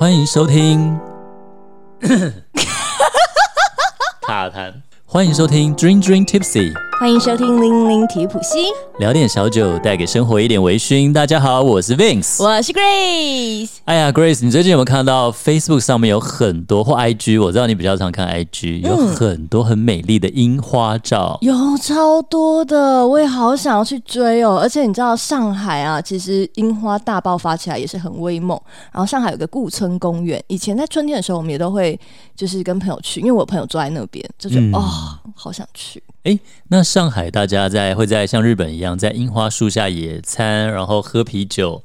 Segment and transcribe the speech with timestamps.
[0.00, 0.98] 欢迎收听。
[4.22, 4.72] 卡痰，
[5.04, 11.10] 欢迎收听 Dream Dream Tipsy，欢迎收听零零提普西，聊点小酒，带给生活一点微醺。
[11.10, 12.44] 大家好，我是 Vince。
[12.44, 13.78] 我是 Grace。
[13.86, 17.42] 哎呀，Grace，你最近有没有看到 Facebook 上面有很多或 IG？
[17.42, 21.38] 我知道你比较常看 IG，有很多很美丽的樱花照。
[21.40, 24.58] 有超多的，我也好想要去追哦。
[24.60, 28.60] 而且你知道上海啊，其实樱花大爆发起来也是很威猛。
[28.92, 31.98] 然后上海有个顾村公园，以前在春天的时候，我们也都会
[32.36, 34.82] 就是跟朋友去，因为我朋友住在那边，就觉得、嗯哦，
[35.34, 36.02] 好想去。
[36.24, 36.38] 哎，
[36.68, 41.82] 那上海大家在会在像日本一样在樱花树下野餐，然后喝啤酒，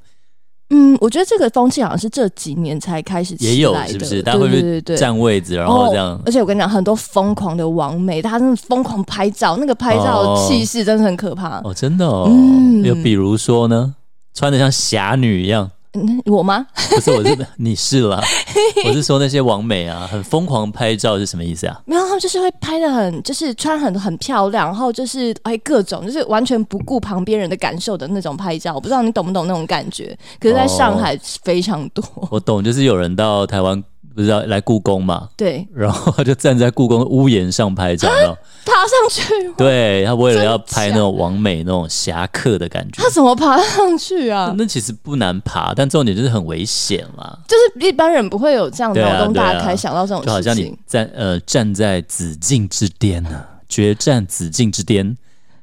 [0.71, 4.21] 嗯，我觉得这个风气好像是这几年才开始起也有是不是？
[4.21, 4.97] 大家会不会对对对对。
[4.97, 6.21] 占位置，然后这样哦？
[6.25, 11.61] 而且我跟你讲，很多疯狂的网美，他真的疯狂拍照，那个拍照气势真的很可怕。
[11.63, 12.27] 哦，真的哦。
[12.29, 13.95] 嗯又比如说呢，
[14.33, 16.67] 穿的像侠女一样，嗯，我吗？
[16.91, 18.21] 不是，我是你是啦，
[18.85, 21.79] 我是说那些网美啊，很疯狂拍照是什么意思啊？
[21.85, 28.73] 没有，他们就是会拍的很，就是穿很很漂亮，然后就是哎各种，就是完全不顾旁边人的感受的那种拍照。
[28.75, 30.17] 我不知道你懂不懂那种感觉？
[30.39, 33.81] 可是在上海非常多，我懂，就是有人到台湾
[34.15, 38.07] 不是要来故宫嘛，对，然后他就站在故宫的屋檐上拍照，
[38.65, 43.03] 爬上去，对他为了要拍那种完美那种侠客的感觉。
[43.03, 44.55] 他，怎么爬上去啊？
[44.57, 47.37] 那其实不难爬，但重点就是很危险啦。
[47.47, 50.73] 就是一般人不会有这样对啊脑洞大开想到这种就好像你
[51.13, 55.17] 呃站在紫禁之巅呢、决战紫禁之巅，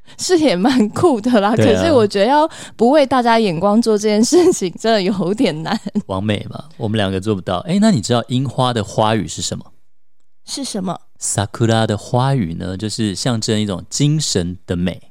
[0.17, 1.49] 是也蛮酷的啦。
[1.49, 5.79] 啊可是我觉得要不为大家眼光做这件事情，真的有点难。
[6.07, 7.57] 完美嘛，我们两个做不到。
[7.59, 9.65] 哎，那你知道樱花的花语是什么？
[10.45, 15.01] 是什么？sakura 的花语呢，就是象征一种精神的美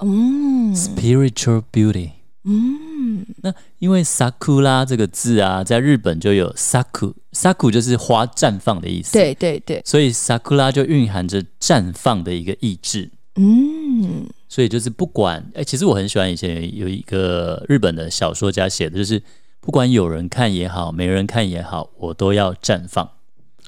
[0.00, 2.10] 嗯，spiritual beauty。
[2.46, 13.10] 嗯，那因为 sakura 这个字啊，在日本就有 saku，saku 就是花绽放的意思。，对对对，所以 sakura 就蕴含着绽放的一个意志。
[13.36, 19.20] 嗯所以就是不管，哎、其实我很喜欢以前有一个日本的小说家写的，就是
[19.60, 23.10] 不管有人看也好，没人看也好，我都要绽放。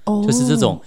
[0.04, 0.80] 哦就是这种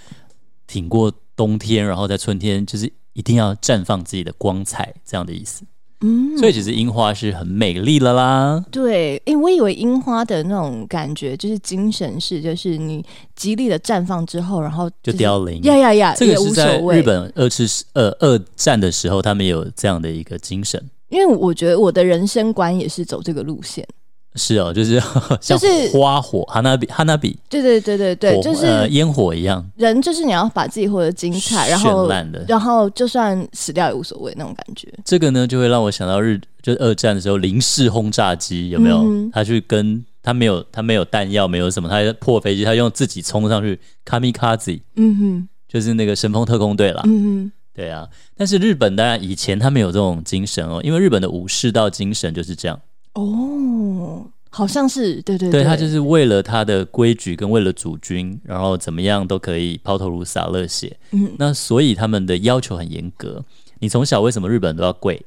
[0.66, 5.64] 挺过冬天，然后在春天，就是一定要绽放自己的光彩，这样的意思。
[6.02, 8.64] 嗯所以其实樱花是很美丽了啦。
[8.70, 13.04] 对，因为我以为樱花的那种感觉就是精神是，就是你
[13.36, 17.02] 极力的绽放之后，然后就是凋零呀呀呀，这个是在日。
[17.02, 20.82] 本二次呃二战的时候，他们有这样的一个精神。
[21.08, 23.86] 因为我觉得我的人生观也是走这个路线。
[24.36, 25.02] 是哦，就是
[25.40, 25.58] 像
[25.92, 32.44] 花火、哈娜比、哈娜比对对对对对，就是呃烟火一样人，就是你要把自己活得精彩，然绚后烂的。
[32.46, 34.88] 然后就算死掉也无所谓那种感觉。
[35.04, 38.98] 这个呢，就会让我想到日，就是二战的时候零式轰炸机有没有？
[38.98, 47.02] 嗯他去跟他没有他没有弹药，没有什么，他破飞机，他用自己冲上去，kamikaze 嗯哼，就是那个神风特工队啦。
[47.04, 52.82] 嗯哼对啊，但是日本当然以前他们有这种精神哦，因为日本的武士道精神就是这样，哼，
[53.14, 60.96] 哦，好像是，对对对他就是为了他的规矩跟为了主君，然后怎么样都可以抛头颅洒热血。
[61.10, 63.44] 嗯，那所以他们的要求很严格。
[63.80, 65.24] 你从小为什么日本人都要跪？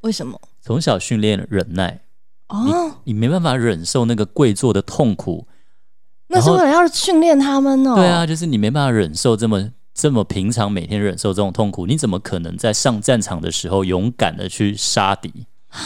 [0.00, 0.38] 为什么？
[0.60, 2.00] 从小训练忍耐，
[2.48, 5.46] 哦，你没办法忍受那个跪坐的痛苦。
[6.28, 7.94] 那是为了要训练他们哦。
[7.94, 15.46] 对啊，就是你没办法忍受这么这么平常每天忍受这种痛苦，你怎么可能在上战场的时候勇敢的去杀敌？
[15.68, 15.80] 啊，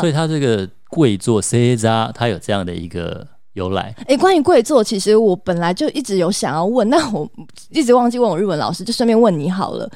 [0.00, 3.94] 所以他这个跪坐 C 扎，它有这样的一个由来。
[4.06, 7.28] 哎、关于跪坐，其实我本来就一直有想要问，但我
[7.70, 9.90] 一直忘记问我日文老师，就顺便问你好了。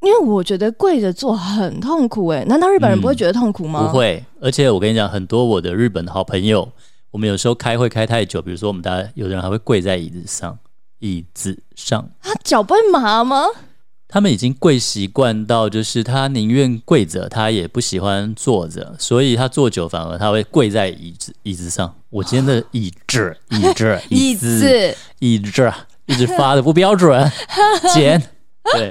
[0.00, 3.86] 因为我觉得跪着坐很痛苦、哎，难道日本人不会觉得痛苦吗？
[3.86, 6.68] 不，会，而且我跟你讲，很多我的日本好朋友，
[7.12, 10.58] 我们有时候开会开太久，比如说我们大家有的人还会跪在椅子上，
[10.98, 13.46] 椅子上，他脚不会麻吗？
[14.12, 21.94] 他们已经跪习惯到，就是他宁愿跪着，他也不喜欢坐着，所以他坐久反而他会跪在椅子椅子上。
[22.10, 25.72] 我今天的椅子 椅子椅子子，椅子
[26.04, 27.32] 一直发的不标准，
[27.94, 28.22] 剪
[28.74, 28.90] 对。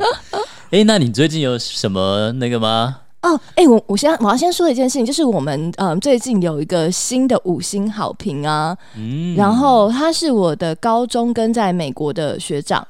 [0.72, 2.98] 哎，那你最近有什么那个吗？
[3.22, 12.88] 哦，哎、我我先我要先说一件事情，就是我们嗯最近有一个新的五星好评啊，嗯然后他是我的高中跟在美国的学长，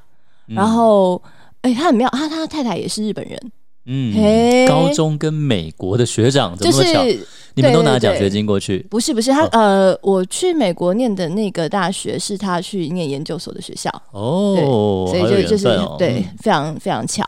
[0.47, 1.21] 嗯然后
[1.61, 3.51] 哎、他很妙，他他太太也是日本人，
[3.85, 6.81] 嗯嘿高中跟美国的学长怎就？
[6.81, 8.79] 是你们都拿奖学金过去？
[8.89, 15.65] 不是不是他呃，我去美国念的那个大学是他去念研究所的学校，哦，所以就就是。
[15.97, 17.23] 对嗯，非常非常巧。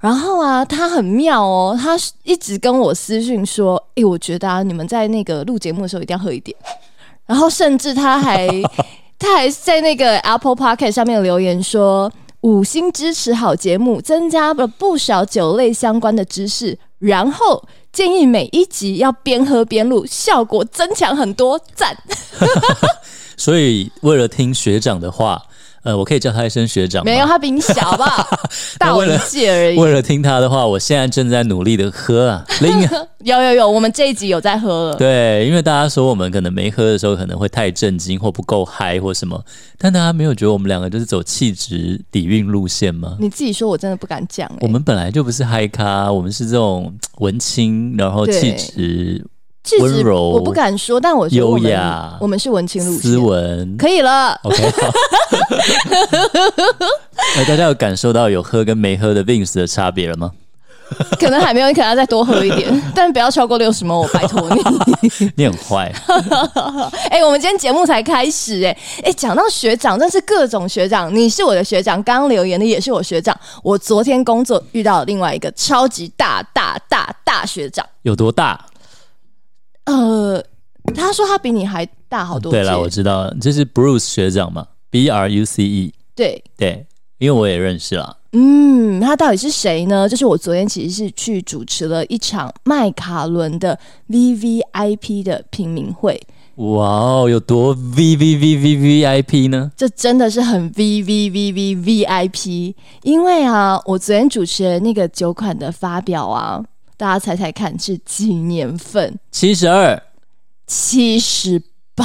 [0.00, 1.94] 然后啊，他很妙哦，他
[2.24, 6.56] 一直跟我私讯说：“诶，我觉得啊，你们在那个录节目的时候一定要喝一点。”
[7.26, 8.48] 然后甚至他还
[9.18, 12.10] 他还在那个 Apple p o c k e t 上面留言说。
[12.42, 16.78] 五星支持好节目，增加了不少酒类相关的知识。
[16.98, 21.96] 然后建议每一集要边喝边录，效果增强很多，赞。
[23.36, 25.42] 所以为了听学长的话。
[25.82, 27.04] 呃，我可以叫他一声学长。
[27.04, 28.26] 没有，他比你小，好不好？
[28.78, 29.78] 大我一届而已。
[29.78, 32.44] 为了听他的话，我现在正在努力的喝啊。
[33.24, 34.96] 有有有，我们这一集有在喝了。
[34.96, 39.42] 对，因为大家说我们可能没喝的时候可能会太震惊或不够嗨或什么，
[39.78, 43.16] 但大家没有觉得我们两个就是走气质底蕴路线吗？
[43.18, 44.50] 你自己说，我真的不敢讲。
[44.60, 49.24] 我们本来就不是嗨咖，我们是这种文青，然后气质。
[49.80, 54.38] 温柔，我不敢说，但我优雅，我们是文青路线，斯文，可以了。
[54.42, 54.70] OK，
[57.46, 60.32] 大家有感受到有喝跟没喝的 Vince 的差别了吗？
[61.20, 65.30] 可能还没有，你可能要再多喝一点， 但不要超过六十毛，我拜托你。
[65.36, 65.92] 你很坏。
[67.08, 71.14] 哎，我们今天节目才开始，哎哎，讲到学长，真是各种学长。
[71.14, 73.38] 你是我的学长，刚刚留言的也是我学长。
[73.62, 78.58] 我昨天工作遇到另外一个超级大大大大学长，有多大？
[79.90, 80.44] 呃，
[80.94, 82.50] 他说他比你还大好多。
[82.50, 85.92] 对了，我知道，这是 Bruce 学长嘛，B R U C E。
[86.14, 86.86] 对对，
[87.18, 88.18] 因为我也认识了。
[88.32, 90.08] 嗯，他到底是谁呢？
[90.08, 96.20] 就是我昨天其实是去主持了一场麦卡伦的 V V I P 的平民会。
[96.56, 99.72] 哇哦，有多 V V V V V I P 呢？
[99.76, 106.62] 这真的是很 V V V V V I P，因为啊，我昨天主持的那个酒款的发表啊。
[107.00, 109.18] 大家猜猜看是几年份？
[109.32, 110.02] 七十二，
[110.66, 111.62] 七十
[111.94, 112.04] 八。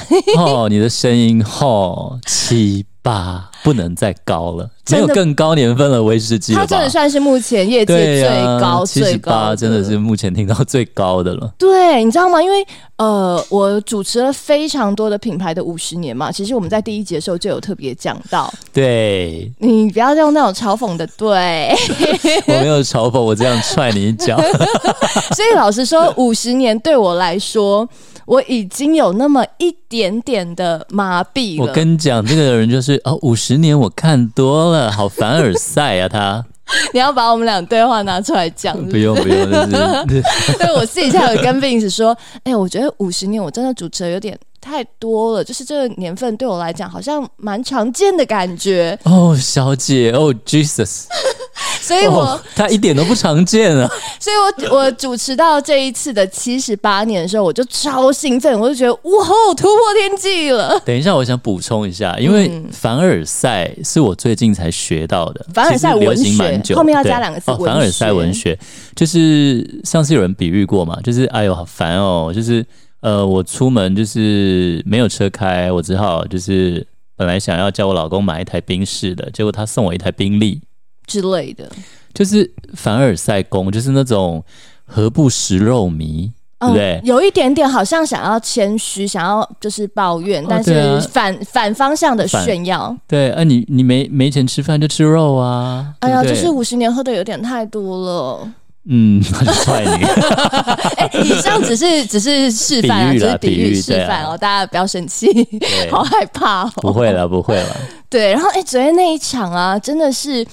[0.38, 3.49] 哦，你的声音哦，七八。
[3.62, 11.52] 不能再高了，没有更高年份的威士忌了它真的算是目前业界最高、最高，真的是目前听到最高的了。
[11.58, 12.42] 对，你知道吗？
[12.42, 12.66] 因为
[12.96, 18.52] 呃，我主持了非常多的品牌的五十年嘛，其实我们在第一节的时候就有特别讲到。
[18.72, 21.74] 对，你不要用那种嘲讽的，对
[22.46, 24.36] 我没有嘲讽，我这样踹你一脚。
[25.34, 27.88] 所以老实说，五十年对我来说。
[28.26, 31.66] 我已经有那么一点点的麻痹了。
[31.66, 36.08] 我跟你讲，这个人就是哦，五十年我看多了，好凡尔赛啊！
[36.08, 36.44] 他，
[36.92, 38.76] 你要把我们俩对话拿出来讲？
[38.88, 39.50] 不用不用，
[40.06, 40.22] 对，
[40.76, 44.38] 我私底下有跟 Vince 说，哎，我觉得五十年我真的主持有点。
[44.60, 48.98] 太多了，就是这个年份对我来讲好像蛮常见的感觉。
[49.04, 51.04] 哦，小姐哦，Jesus，
[51.80, 53.90] 所以我他一点都不常见啊，
[54.20, 54.36] 所以
[54.68, 59.26] 我我主持到这一次的七十八年的时候，我就超兴奋，我就觉得哇，
[59.56, 60.78] 突破天际了。
[60.80, 68.58] 等一下，我想补充一下，因为凡尔赛是我最近才学到的，凡尔赛文学后面要加两个字，凡尔赛文学
[68.94, 72.64] 就是上次有人比喻过嘛，就是哎呦好烦哦，就是。
[73.00, 76.86] 呃，我出门就是没有车开，我只好就是
[77.16, 80.60] 本来想要叫我老公买一台宾士的，结果他送我一台宾利
[81.06, 81.70] 之类的，
[82.12, 84.44] 就是凡尔赛宫，就是那种
[84.84, 86.30] 何不食肉糜，
[86.60, 87.00] 对不对？
[87.02, 92.94] 有一点点好像想要谦虚，想要就是抱怨，但是反反方向的炫耀。
[93.08, 95.94] 对，啊，你你没没钱吃饭就吃肉啊？
[96.00, 98.52] 哎呀，就是五十年喝的有点太多了。
[98.88, 100.04] 嗯，很帅你。
[100.96, 105.28] 哎，以上只是只是示范啊，只是比喻示范哦，大家不要生气，
[105.90, 106.72] 好害怕哦。
[106.76, 107.76] 不会了，不会了。
[108.08, 110.44] 对，然后哎，昨天那一场啊，真的是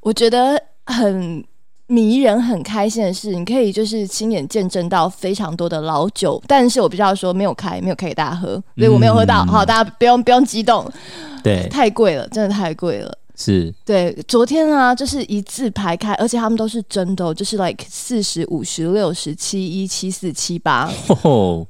[0.00, 1.42] 我觉得很
[1.86, 9.44] 迷人、很开心的事，你可以就是亲眼见证到非常多的老酒，但是我必须要说没有开，没有开给大家喝，所以我没有喝到。
[9.44, 10.90] 好，大家不用不用激动，
[11.44, 13.16] 对，太贵了，真的太贵了。
[13.36, 20.90] 是对，昨天啊，就是一字排开，而且他们都是真的，就是 like 四十五十六十七一七四七八，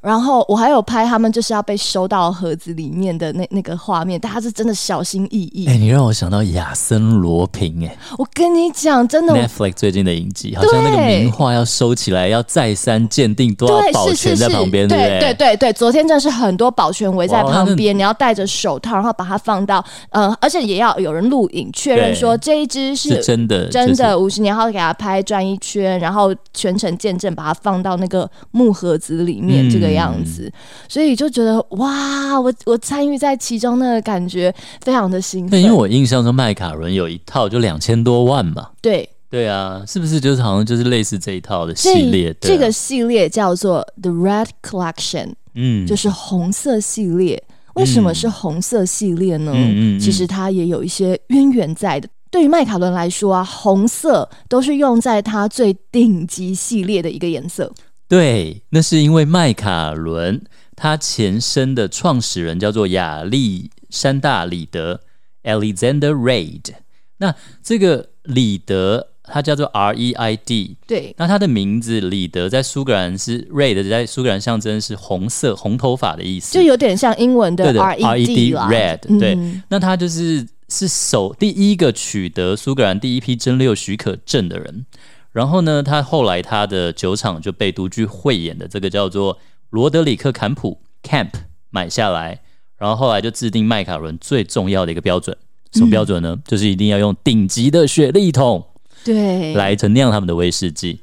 [0.00, 5.66] 然后我还有拍他们就是要被收到盒子里面的那那个画面，大家是真的小心翼翼。
[5.66, 15.18] 哎，你让我想到亚森罗平，哎，我跟你讲，真的，Netflix 最近的影集，好像那个名画要收起来，要再三鉴定，都要保全在旁边，对对？
[15.18, 21.50] 对对对，昨天真的是很多保全围在旁边，你要戴着手套，然后把它放到，呃，而且也要有人录。
[21.72, 30.52] 确认说这一只是真的，真的五十年后给他拍转一圈，然后全程见证，把它放到那个木盒子里面，这个样子，
[30.88, 35.60] 所以就觉得哇，我我参与在其中，那个感觉非常的兴奋。
[35.60, 39.08] 因为我印象中麦卡伦有一套就两千多万嘛，对。
[39.28, 42.32] 对啊，是不是就是好像就是类似这一套的系列？
[42.40, 47.42] 这个系列叫做 The Red Collection，嗯，就是红色系列。
[47.76, 49.52] 为什么是红色系列呢？
[49.99, 52.09] 其实它也有一些渊源在的。
[52.30, 57.73] 对于麦卡伦来说啊，红色都是用在它最顶级系列的一个颜色。
[58.09, 65.00] 对，那是因为麦卡伦它前身的创始人叫做亚历山大·里德
[65.45, 66.75] （Alexander Reid）。
[67.18, 78.54] 那这个里德他叫做 R E I D，对，那他的名字里德在苏格兰是 Red，在苏格兰象征是红色、红头发的意思，就有点像英文的 R E D。
[78.54, 84.87] Red，对嗯那他就是是首第一个取得苏格兰第一批蒸馏许可证的人。
[85.33, 91.28] 然后呢，他后来他的酒厂就被独具慧眼的这个叫做罗德里克坎普 Camp
[91.68, 92.40] 买下来，
[92.78, 95.37] 然后后来就制定麦卡伦最重要的一个标准，
[95.73, 96.38] 什么标准呢？
[96.47, 98.64] 就是一定要用顶级的雪利桶
[99.12, 101.00] 对，来陈酿他们的威士忌。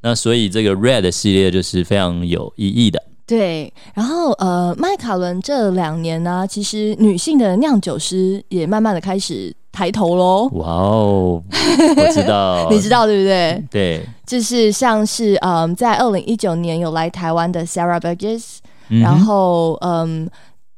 [0.00, 3.00] 那所以这个 Red 系列就是非常有意义的。
[3.24, 10.48] 对，然后呃，麦卡伦这两年呢，其实女性的酿酒师也慢慢的开始抬头喽。
[10.54, 11.42] 哇哦，
[11.96, 13.64] 我知道， 你知道对不对？
[13.70, 18.56] 对，就是像是嗯，在二零一九年有来台湾的 Sarah Burgess，、
[18.88, 20.28] 嗯然后嗯，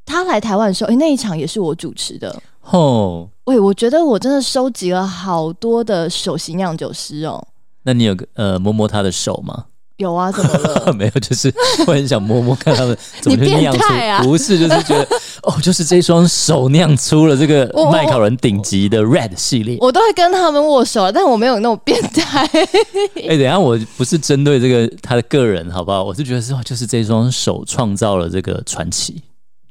[0.05, 2.41] 她来台湾的时候，诶，那一场也是我主持的。
[2.71, 7.47] 哦，喂，我觉得我真的收集了好多的首席酿酒师哦。
[7.83, 9.67] 那你有个呃摸摸他的手吗？
[9.99, 10.93] 有啊，怎么了？
[10.97, 11.53] 没有，就是
[11.87, 15.07] 我很想摸摸看他们 怎么酿出，不是，就是觉得
[15.43, 19.77] 哦，就是这双手酿出了这个麦考伦顶级的 Red 系列。
[19.81, 22.45] 我都会跟他们握手，但我没有那种变态。
[22.47, 26.03] 哎、等一下我不是针对这个他的个人，好不好？
[26.03, 29.23] 我是觉得是哦就是这双手创造了这个传奇。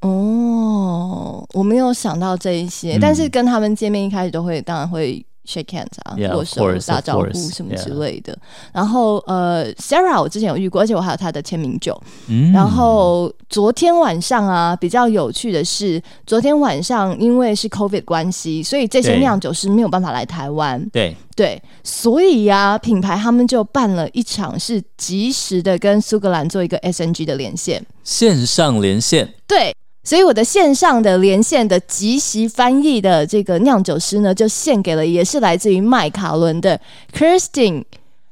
[0.03, 8.37] 哦，我没有想到这一些，嗯但是跟他们见面一开始都会，当然会 shake hands 啊 Yeah, 握手、course, 打招呼什么.之类的。
[8.71, 11.97] 然后呃，Sarah 我之前有遇过，而且我还有她的签名酒。
[12.27, 20.81] 嗯然后昨天晚上啊，比较有趣的是，昨天晚上因为是 COVID 关系，所以这些酿酒师没有办法来台湾。
[20.91, 27.85] 对，对，所以呀、品牌他们就办了一场是及时的跟苏格兰做一个 SNG 的连线。
[28.03, 36.79] 线上连线，对，所以我的线上的连线的即席翻译的这个酿酒师呢，就献给了也是来自于麦卡伦的
[37.13, 37.85] Kirstin，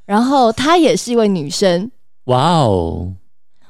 [0.04, 1.90] 然后她也是一位女生。
[2.24, 3.14] 哇哦，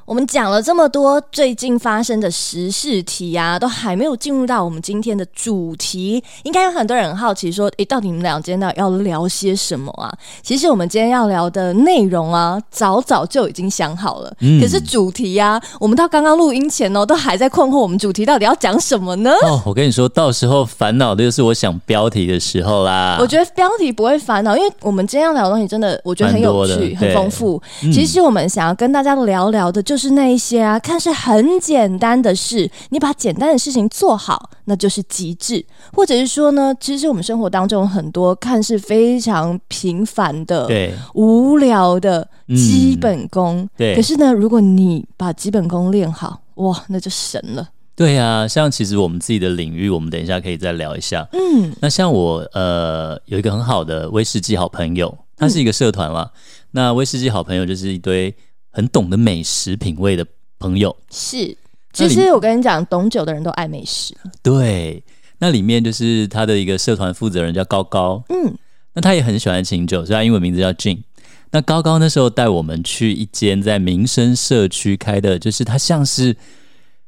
[0.04, 6.23] 我们讲了这么多最近发生的时事题啊，都还没有进入到我们今天的主题。
[6.42, 10.12] 应该有很多人很好奇说，诶，到底你们俩今天到底要聊些什么啊？
[10.42, 14.37] 其实我们今天要聊的内容啊，早早就已经想好了。
[14.40, 19.30] 嗯可是主题啊，我们到刚刚录音前哦，都还在困惑我们主题到底要讲什么呢？
[19.44, 23.18] 哦，我跟你说，到时候烦恼的就是我想标题的时候啦。
[23.21, 27.62] 我觉得标题不会烦恼，因为我们今天要聊的东西真的，我觉得很有趣、很丰富。
[27.85, 35.64] 嗯其实我们想要跟大家聊聊的，就是那一些啊，看似很简单的事，你把简单的事情做好，那就是极致。
[35.92, 47.68] 或者是说呢，其实我们生活当中很多看似非常平凡的、对无聊的嗯基本功，对可是呢，如果你把基本功练好，哇，那就神了。
[47.94, 51.28] 对啊，像其实我们自己的领域，我们等一下可以再聊一下。
[51.32, 56.30] 嗯，那像我呃有一个很好的威士忌好朋友，他是一个社团啦。
[56.70, 58.34] 那威士忌好朋友就是一堆
[58.73, 60.26] 很懂得美食品味的
[60.59, 60.97] 朋友。
[61.11, 61.57] 是。
[61.93, 64.17] 其实我跟你讲，懂酒的人都爱美食。
[64.43, 65.05] 对，
[65.41, 68.57] 那里面就是他的一个社团负责人叫高高，嗯，
[68.95, 71.02] 那他也很喜欢清酒，所以他英文名字叫 Jin。
[71.50, 76.35] 那高高那时候带我们去一间在民生社区开的，就是它像是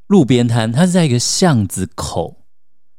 [0.08, 2.36] 路边摊，它是在一个巷子口，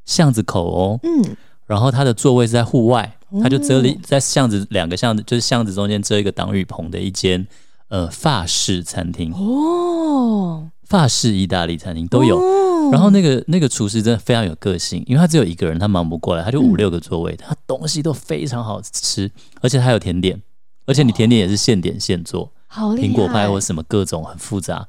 [0.04, 7.46] 巷子口哦，嗯，然后它的座位是在户外，哦它就遮了一在巷子两个巷子，就是巷子中间遮一个挡雨棚的一间
[7.88, 12.38] 呃法式餐厅，哦，法式意大利餐厅都有。
[12.38, 12.62] 哦
[12.92, 19.28] 然后那个那个厨师真的非常有个性，因为他只有一个人，他忙不过来，他就五六个座位，他东西都非常好吃，
[19.60, 20.40] 而且他有甜点，
[20.86, 24.86] 而且你甜点也是现点现做，好苹果派或什么各种很复杂。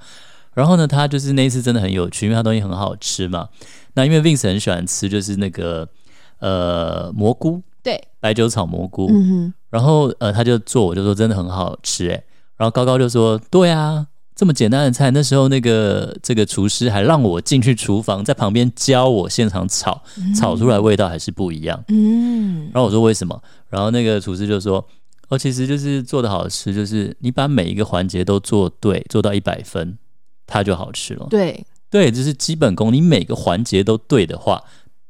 [0.53, 3.49] 然后呢，他就是那一次真的很有趣，因为他东西很好吃嘛。
[3.95, 5.89] 那因为 Vince 很喜欢吃，就是那个
[6.37, 9.07] 呃蘑菇，对，白酒炒蘑菇。
[9.09, 12.23] 嗯哼，然后呃，他就做，我就说真的很好吃哎。
[12.57, 20.01] 然后高高就说，对啊，这么简单的菜，那时候那个这个厨师还让我进去厨房，在旁边教我现场炒，
[20.35, 21.83] 炒出来味道还是不一样。
[21.87, 23.41] 嗯，然后我说为什么？
[23.69, 24.85] 然后那个厨师就说，
[25.29, 29.97] 哦，其实就是做的好吃，就是你把每一个环节都做对，做到一百分，
[30.45, 31.27] 它就好吃了。
[31.29, 34.63] 对，对，就是基本功，你每个环节都对的话，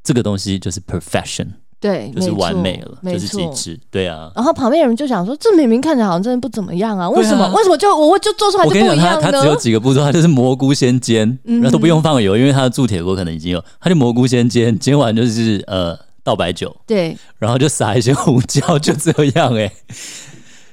[0.04, 1.48] 这个东西就是 perfection，
[1.80, 3.54] 对，就是完美了，没就是极错。
[3.54, 3.80] 致。
[3.92, 4.32] 对啊。
[4.36, 7.48] 然后旁边有人就想说，这明明看起来好像真的不怎么样啊，为什么？
[7.54, 9.22] 为什么就我就做出来就我跟一样呢？
[9.22, 19.72] 他只有几个步骤，他就是蘑菇先煎，嗯然后都不用放油，因为他的铸铁锅可能已经有，他就蘑菇先煎，煎完就是呃倒白酒，对，然后就撒一些胡椒，就这样哎、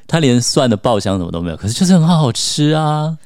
[0.07, 3.17] 它连蒜的爆香什么都没有，可是就是很好吃啊。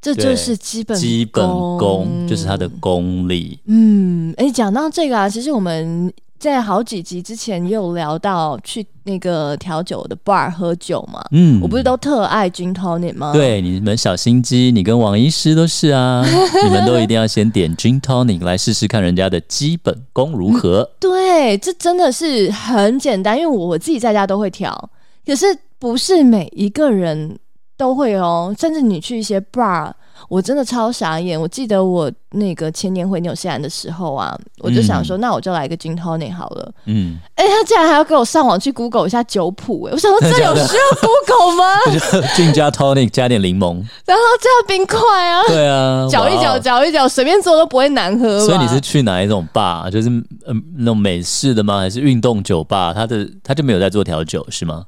[0.00, 1.42] 这就是基本基本
[1.78, 3.58] 功就是它的功力。
[3.64, 6.12] 嗯，哎，讲到这个啊，其实我们
[6.52, 11.24] 在好几集之前也有聊到去那个调酒的 bar 喝酒嘛。
[11.30, 13.32] 嗯，我不是都特爱 gin tonic 吗？
[13.32, 16.22] 对，你们小心机，你跟王医师都是啊，
[16.64, 20.90] 你们都一定要先点 gin tonic 来试试看人家的基本功如何。
[21.00, 24.90] 对，这真的是很简单，因为我自己在家都会调，
[25.24, 25.46] 可是
[25.78, 27.38] 不是每一个人。
[27.76, 29.90] 都会哦，甚至你去一些 bar，
[30.28, 31.40] 我真的超傻眼。
[31.40, 36.72] 我记得我那个前年回纽西兰的时候啊，我就想说，那我就来个 gin tonic 好了。
[36.86, 41.78] 嗯，哎，他竟然还要给我上网去 Google 一下酒谱，哎，我想说这有需要 Google 吗？
[42.36, 48.38] gin 加 tonic 加点柠檬，然后加冰块啊，对啊，搅一搅，搅一搅，随便做都不会难喝。
[48.46, 49.90] 所以你是去哪一种 bar？
[49.90, 51.80] 就是嗯那种美式的吗？
[51.80, 52.92] 还是运动酒吧？
[52.94, 54.84] 他的他就没有在做调酒是吗？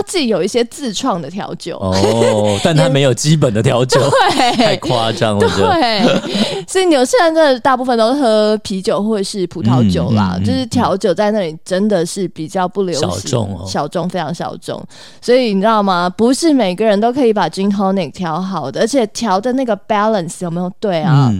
[0.00, 4.00] 他自己有一些自创的调酒哦，但他没有基本的调酒，
[4.32, 5.46] 对，太夸张了。
[5.48, 14.82] 对，所以纽西兰的大部分都是喝啤酒或者是葡萄酒啦，就是调酒在那里真的是比较不流行，小众，小众非常小众。
[15.20, 16.08] 所以你知道吗？
[16.08, 21.30] 不是每个人都可以把 gin tonic 调好的，而且调的那个 balance 有没有对啊？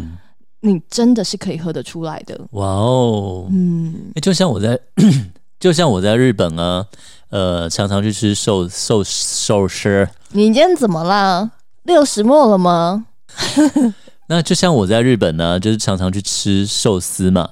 [0.60, 2.38] 你真的是可以喝得出来的。
[2.50, 4.78] 哇哦，嗯，就像我在，
[5.58, 6.84] 就像我在日本啊。
[7.30, 10.08] 呃，常常去吃寿寿寿司。
[10.32, 11.50] 你今天怎么啦？
[11.84, 13.06] 六十末了吗？
[14.28, 17.50] 那就像我在日本呢，就是常常去吃寿司嘛。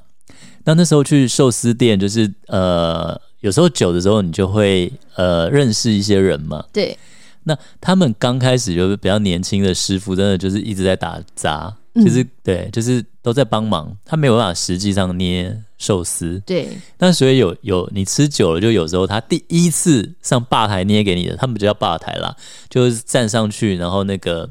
[0.64, 6.64] 那那时候去寿司店，就是呃，有时候久的时候，你就会呃认识一些人嘛。
[6.72, 6.96] 对。
[7.44, 15.56] 那他们刚开始就是比较年轻的师傅，真的就是一直在打杂，其实对，就是都在帮忙，他没有办法实际上捏。
[15.78, 16.42] 寿司。
[16.44, 16.68] 对，
[16.98, 22.36] 那所以有有你吃久了，就有时候他第一次上吧台捏给你的，他们就叫吧台啦，
[22.68, 24.50] 就是站上去，然后那个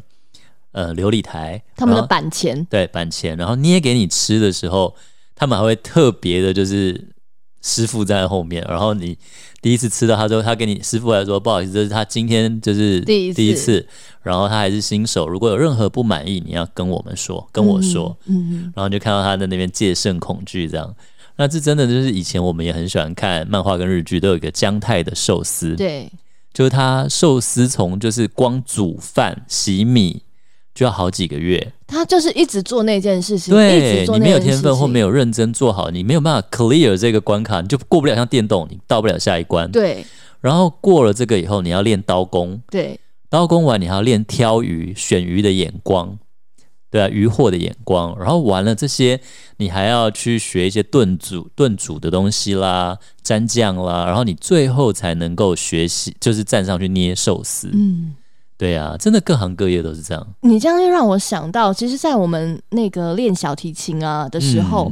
[0.71, 2.65] 呃琉璃台，他们的板前。
[2.65, 4.95] 对板前，然后捏给你吃的时候，
[5.35, 7.09] 他们还会特别的，就是
[7.61, 9.17] 师傅在后面，然后你
[9.61, 13.85] 第一次吃到，他说他给你师傅来说不好意思，这是他今天就是第一次，
[14.23, 20.95] 然后他还是新手，如果有任何不满意，你要跟我们说，跟我说，嗯，然后就看到他在那边戒慎恐惧这样。
[21.37, 26.11] 那这真的就是以前我们也很喜欢看漫画跟日剧，都有一个姜太的寿司，对，
[26.51, 30.23] 就是他寿司从就是光煮饭洗米
[30.73, 40.03] 就要好几个月，他就是一直做那件事情，对，你没有天分或没有认真做好，你没有办法 clear 这个关卡，你就过不了像电动，你到不了下一关，对，
[40.41, 46.17] 然后过了这个以后，你要练刀工，对，刀工完你还要练挑鱼、选鱼的眼光。
[46.89, 49.19] 对啊，渔获的眼光，然后完了这些，
[49.57, 57.69] 你还要去学一些炖煮、炖煮的东西啦，蘸酱啦，然后你最后才能够学习，就是站上去捏寿司。
[57.73, 58.15] 嗯，
[58.57, 60.27] 对啊，真的各行各业都是这样。
[60.41, 64.91] 你这样又让我想到，其实，在我们那个练小提琴啊的时候。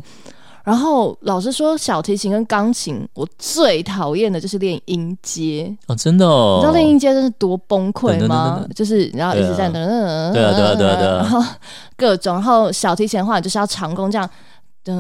[0.66, 8.66] 然后老师说，小提琴跟钢琴，我最讨厌的就是练音阶哦，真的哦，你知道练音阶真是多崩溃吗？
[8.76, 11.42] 就是然后一直在那，对啊对啊对啊对啊，然后
[11.96, 14.30] 各种，然后小提琴的话，就是要长弓这样。
[14.86, 14.94] 噔，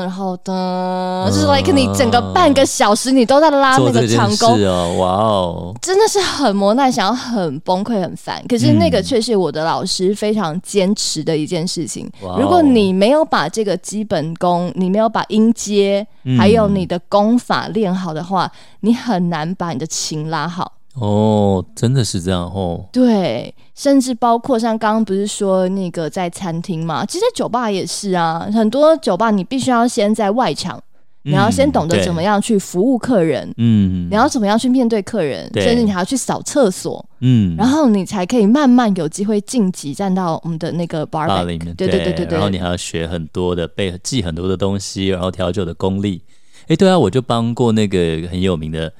[0.00, 8.42] 然后噔，就是 like 你整个半个小时你都在拉那个长弓哦，哇哦，真的是很磨难，想要很崩溃很烦。
[8.48, 12.10] 可是那个却是我的老师非常坚持的一件事情。
[12.38, 16.06] 如果你没有把这个基本功，你没有把音阶
[16.38, 20.72] 还有你的功法练好的话，你很难把你的琴拉好。
[21.00, 22.84] 哦，真的是这样哦。
[22.92, 28.48] 对，甚至包括像刚刚不是说那个在餐厅嘛，其实酒吧也是啊。
[28.52, 30.78] 很多酒吧你必须要先在外场，
[31.22, 41.74] 你要先懂得怎么样去服务客人，嗯，你要怎么样去面对客人，甚至你还要去扫厕所，嗯，然后你才可以慢慢有机会晋级站到我们的那个 bar 里面。
[41.76, 42.34] 对对对对对。
[42.36, 46.20] 然后你还要学很多的背记很多的东西，然后调酒的功力。
[46.68, 47.98] 哎，对啊，我就帮过那个
[48.30, 48.92] 很有名的。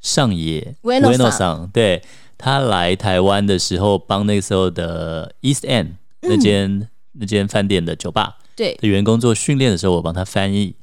[0.00, 2.02] 上野维诺桑，对
[2.38, 10.74] 他来台湾的时候，帮那个时候的 East End 那间那间饭店的酒吧对的员工做训练的时候，我帮他翻译。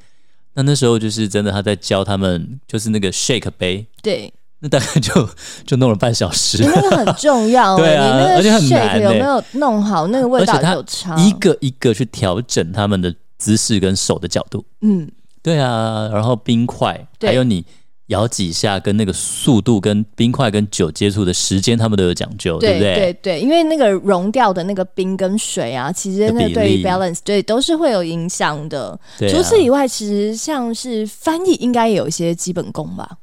[0.54, 5.30] 那那时候就是真的，他在教他们，就是那个 shake 杯，对，那大概就
[5.66, 6.64] 就弄了半小时。
[6.64, 14.66] 那个很重要，对啊，而且很难，有没有弄好那个味道有差，一个一个去调整他们的姿势跟手的角度。
[14.82, 15.08] 嗯，
[15.44, 17.66] 对啊，然后冰块，还有你。
[18.08, 22.96] 摇几下，跟那个速度、跟冰块、跟酒接触的时间，他们都有讲究，对不对？
[22.96, 28.98] 对对，因为那个融掉的那个冰跟水啊，其实那对 balance 对都是会有影响的。
[29.30, 33.18] 除此以外，其实像是翻译，应该也有一些基本功吧。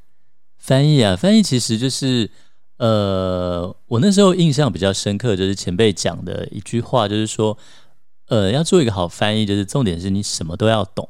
[0.57, 2.29] 翻译啊，翻译其实就是，
[2.77, 7.57] 呃，我那时候印象比较深刻，就是前辈讲的一句话，就是说，
[8.29, 11.07] 呃，要做一个好翻译，就是重点是你什么都要懂，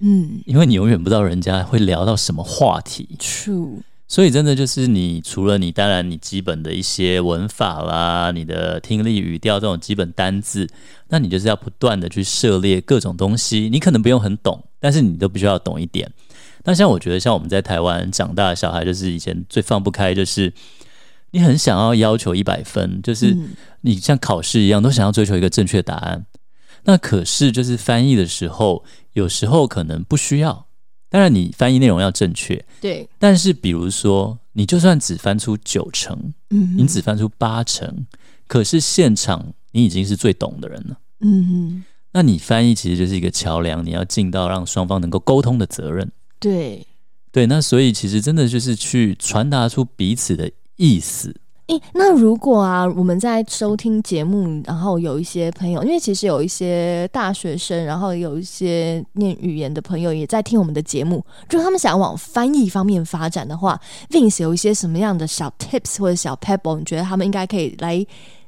[0.00, 10.68] 嗯因为你永远不知道人家会聊到什么话题，，true，所以真的就是你除了你当然你基本的一些文法啦，你的听力语调这种基本单字，
[11.08, 16.10] 那你就是要不断的去涉猎各种东西，你可能不用很懂，但是你都必须要懂一点。
[16.64, 20.52] 那像我觉得像我们在台湾长大的小孩，就是以前最放不开，就是
[21.32, 26.26] 你很想要要求一百分，就是嗯你像考试一样，都想要追求一个正确答案。
[26.84, 28.84] 那可是就是翻译的时候，
[29.18, 30.66] 有时候可能不需要。
[31.10, 38.06] 当然，你翻译内容要正确，对，但是比如说，你就算只翻出九成，嗯你只翻出八成，
[38.46, 40.98] 可是现场你已经是最懂的人了。
[41.20, 46.10] 嗯那你翻译其实就是一个桥梁，你要尽到让双方能够沟通的责任。
[46.38, 46.86] 对。
[47.30, 51.34] 对，那所以其实真的就是去传达出彼此的意思。
[51.68, 63.78] 诶，那如果啊，我们在收听节目，然后有一些朋友，因为其实有一些大学生，然后有一些念语言的朋友也在听我们的节目，如果他们想往翻译方面发展的话
[64.08, 68.04] ，Vince 有一些什么样的小 tips 或者小 pebble，你觉得他们应该可以来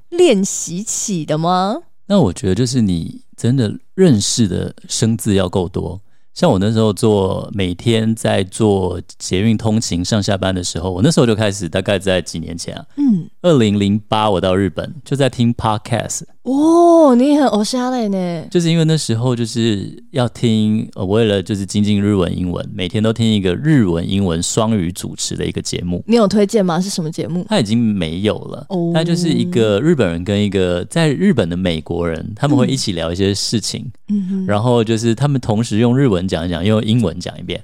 [0.09, 1.77] 练习起的吗？
[2.07, 6.01] 那我觉得就是你真的认识的生字要够多。
[6.40, 18.46] 像我那时候做每天在做捷运通勤上下班的时候，我那时候就开始，大概在几年前啊，嗯，二零零八我到日本就在听 podcast，哦，你也很偶像嘞呢。
[18.50, 26.03] 就是因为那时候就是要听，呃，为了就是精进日文、英文，每天都听一个日文、英文双语主持的一个节目。
[26.07, 26.81] 你有推荐吗？
[26.81, 27.44] 是什么节目？
[27.48, 37.62] 它已经没有了，哦它就是一个日本人跟一个在日本的美国人，他们会一起聊一些事情，嗯哼，然后就是他们同时用日文讲一讲，用英文讲一遍，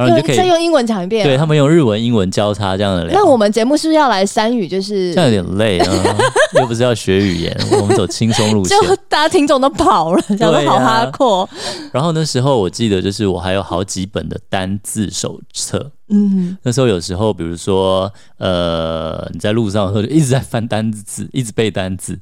[0.00, 3.12] 然后你就可以再用英文讲一遍啊、对他们用日文、英文交叉这样的聊。
[3.12, 4.66] 那我们节目是不是要来三语？
[4.66, 6.16] 就是这样有点累啊，
[6.58, 8.80] 又不是要学语言，我们走轻松路线。
[8.80, 11.48] 就大家听众都跑了，想说对啊好哈阔。
[11.92, 15.92] 然后那时候我记得就是我还有好几本的单字手册。
[16.08, 22.18] 嗯，那时候有时候，比如说，呃，你在路上的时候就一直在翻单字，一直背单字，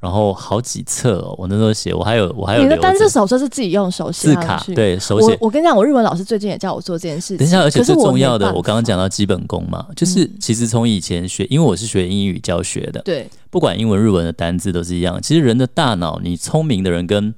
[0.00, 1.34] 然后好几册哦。
[1.38, 5.36] 我那时候写，我还有我还有你的单字手册是自己用手写字卡，对手我写。
[5.40, 7.36] 我跟你讲，我日文老师最近也叫我做这件事情。
[7.38, 15.20] 等一下，而且最重要的，我刚刚讲到基本功嘛，就是嗯其实从以前学，因为我是学英语教学的，对，不管英文、日文的单字都是一样。
[15.20, 17.34] 其实人的大脑，你聪明的人跟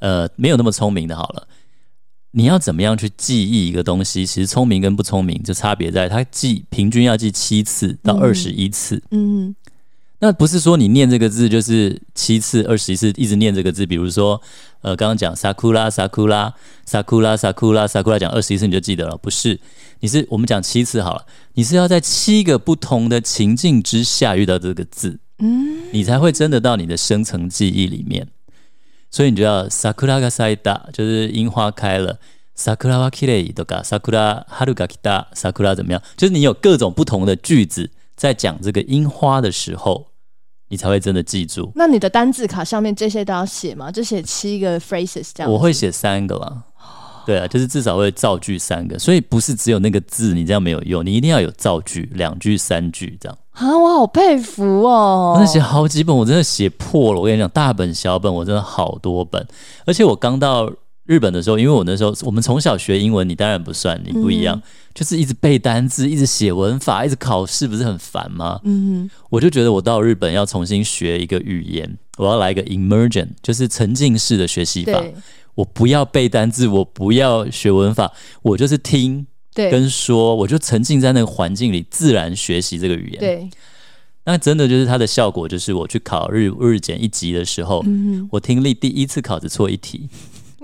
[0.00, 1.46] 呃没有那么聪明的，好了，
[2.32, 4.26] 你要怎么样去记忆一个东西？
[4.26, 9.02] 其实聪明跟不聪明就差别在，他记平均要记七次到嗯二十一次。
[9.10, 9.54] 嗯
[10.24, 14.40] 那不是说你念这个字就是七次、二十一次一直念这个字，比如说
[14.80, 16.50] 呃刚刚讲 sakura sakura
[16.88, 19.60] sakura sakura sakura 讲二十一次你就记得了，不是？
[20.00, 25.18] 你是我们讲七次好了，你是要在七个不同的情境之下遇到这个字。
[25.40, 28.28] 嗯，你才会真的到你的深层记忆里面。
[29.10, 32.18] 所以你就要 sakura ga saida，就是樱花开了。
[32.56, 36.00] sakura wa kirei とか sakura haru ga kita sakura 怎么样？
[36.16, 40.13] 就是你有各种不同的句子在讲这个樱花的时候，
[40.74, 41.70] 你才会真的记住。
[41.76, 43.92] 那你的单字卡上面这些都要写吗？
[43.92, 45.52] 就写七个 phrases 这样。
[45.52, 46.64] 我会写三个啦。
[47.24, 53.38] 对啊，就是至少会造句三个，所以不是只有那个字，你这样没有用，你一定要有造句，两句、三句这样。
[53.52, 55.34] 啊，我好佩服哦。
[55.36, 57.20] 我那写好几本，我真的写破了。
[57.20, 59.46] 我跟你讲，大本小本，我真的好多本。
[59.86, 60.68] 而且我刚到
[61.06, 64.60] 日本的时候，因为我那时候我们从小学英文，你当然不算，你不一样，
[64.94, 68.60] 就是一直背单字，一直写文法，一直考试，不是很烦吗？
[68.64, 75.02] 嗯我就觉得我到日本要重新学一个语言，我要来一个 immersion，就是沉浸式的学习，法。
[75.56, 78.10] 我不要背单字，我不要学文法，
[78.42, 83.20] 我就是听对跟说，我就沉浸在那个环境里，自然学习这个语言。
[83.20, 83.48] 对，
[84.24, 88.28] 那真的就是它的效果，就是我去考日日检一级的时候，嗯。
[88.32, 90.08] 我听力第一次考只错一题，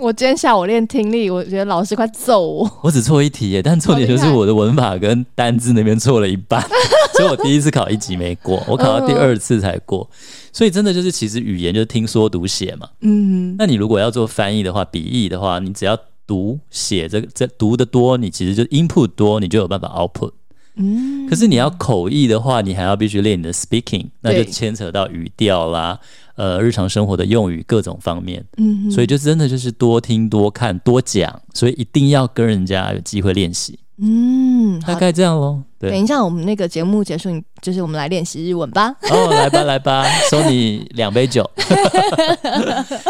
[0.01, 2.79] 我今天下午练听力，我觉得老师快揍我。
[2.81, 6.59] 我只错一题耶，但重点就是我的文法跟单字那边错了一半，
[7.13, 10.09] 所以我第一次考一级没过，我考到第二次才过。
[10.51, 12.89] 所以真的就是，其实语言就是听说读写嘛。
[13.01, 20.31] 嗯，那你如果要做翻译的话，笔译的话，你只要读写这个这读的多，你其实就 input 多，你就有办法 output。
[20.77, 25.99] 嗯，可是你要口译的话，你还要必须练你的 speaking，那就牵扯到语调啦，
[26.35, 28.43] 呃，日常生活的用语各种方面。
[28.57, 35.61] 嗯，所以就真的就是多听、多看、多讲，所以一定要跟人家有机会练习，嗯，大概这样喽。
[35.79, 38.95] 对等一下我们那个节目结束，你就是我们来练习日文吧。
[39.09, 41.49] 哦，来吧来吧， 收你两杯酒。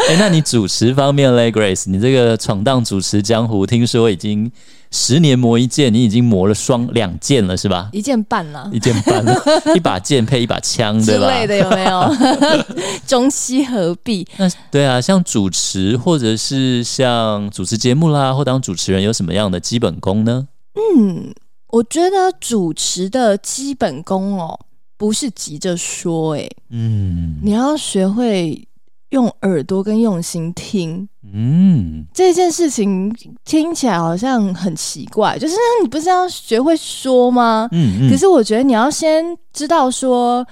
[0.08, 4.50] 哎、那你主持方面嘞，Grace，你这个闯荡主持江湖，听说已经
[4.92, 7.88] 十年磨一剑，你已经磨了双两剑了是吧？
[7.92, 9.34] 一件半了一剑半了，
[9.74, 11.28] 一把剑配一把枪，之对吧？
[11.28, 12.14] 类的有没有？
[13.08, 14.26] 中西合璧。
[14.36, 20.48] 那对啊，像主持或者是像主持节目啦，或当主持人，有什么样的基本功呢？
[20.74, 21.34] 嗯，
[21.70, 24.60] 我觉得主持的基本功哦，
[24.98, 28.66] 不是急着说、欸，嗯你要学会
[29.12, 31.08] 用耳朵跟用心听。
[31.32, 33.10] 嗯，这件事情
[33.44, 37.68] 听起来好像很奇怪，就是你不是要学会说吗？
[37.72, 40.46] 嗯嗯，可是我觉得你要先知道说，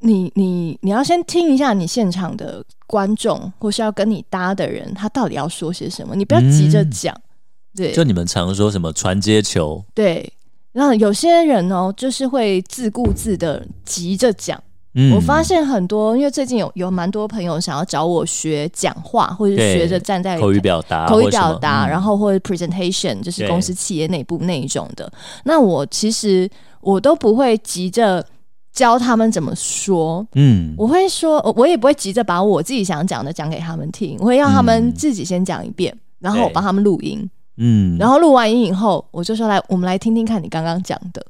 [0.00, 7.14] 你你你要先听一下你现场的观众或是要跟你搭的人，他到底要说些什么，你不要急着嗯讲。
[7.74, 10.32] 对，就你们常说什么传接球，对。
[10.72, 14.62] 然后有些人哦，就是会自顾自的急着讲。
[14.96, 15.14] 嗯。
[15.14, 21.90] 我发现很多，因为最近有有蛮多朋友想要找我学讲话，或者是学着站在口语表达，口语表达，嗯。
[21.90, 25.08] 然后或者 presentation，就是公司企业内部那一种的。
[25.44, 28.24] 那我其实我都不会急着
[28.72, 37.28] 教他们怎么说，嗯，我会说，我我也不会急着把我自己想讲的讲给他们听，我会让他们嗯自己先讲一遍，然后我帮他们录音，
[37.58, 41.24] 嗯，然后录完音以后，我就说来，我们来听听看你刚刚讲的。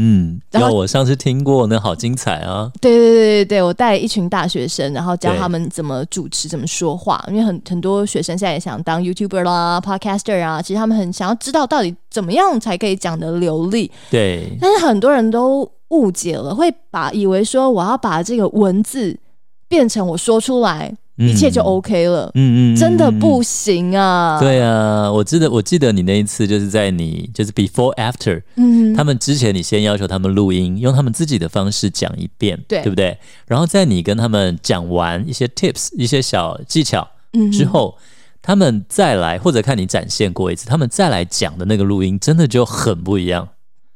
[0.00, 2.70] 嗯，然后我上次听过呢，好精彩啊！
[2.80, 19.18] 对对对对对，我带一群大学生，然后教他们怎么主持、怎么说话，因为很很多学生现在也想当 YouTuber 啦、Podcaster 啊，其实他们很想要知道到底怎么样才可以讲得流利，对，但是很多人都误解了，会把以为说我要把这个文字
[19.66, 24.38] 变成我说出来，一切就 OK 了，嗯嗯，嗯真的嗯不行啊！
[24.38, 33.18] 对啊，我记得我记得你那一次就是在你就是 before after，嗯，他们之前你先要求他们录音，用他们自己的方式讲一遍，对对不对？
[33.46, 37.96] 然后在你跟他们讲完一些 tips、一些小技巧嗯之后，
[38.40, 43.48] 他们再来或者看你展现过一次，他们再来讲的那个录音，真的就很不一样。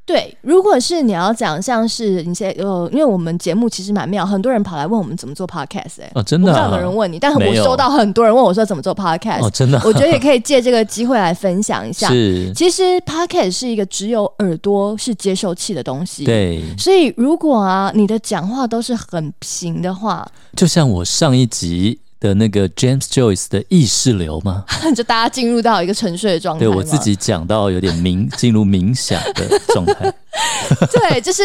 [0.04, 12.08] 对，如果是你要讲像是你现在呃，因为我们节目其实蛮妙，很多人跑来问我们怎么做 podcast 哎、哦，真我不知道有人问你，但我收到很多人问我说怎么做 podcast，、哦，真的啊、我觉得也可以借这个机会来分享一下。
[12.12, 16.24] 是，其实 podcast 是一个只有耳朵是接受器的东西，。
[16.24, 26.70] 对，所以如果啊你的讲话都是很平的话，就像我上一集的那个 James Joyce 的意识流吗， 就大家进入到一个沉睡的状态嘛。
[26.70, 30.14] 对我自己讲到有点冥 进入冥想的状态，
[30.92, 31.42] 对，就是